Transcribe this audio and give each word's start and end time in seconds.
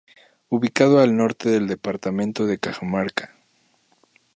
Ubicado 0.49 0.99
al 0.99 1.15
norte 1.15 1.47
del 1.51 1.67
departamento 1.67 2.47
de 2.47 2.57
Cajamarca. 2.57 3.35